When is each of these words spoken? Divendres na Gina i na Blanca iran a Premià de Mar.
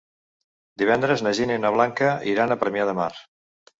Divendres 0.83 1.23
na 1.27 1.33
Gina 1.39 1.57
i 1.59 1.63
na 1.65 1.73
Blanca 1.75 2.09
iran 2.33 2.55
a 2.57 2.59
Premià 2.65 2.89
de 2.93 2.97
Mar. 3.03 3.11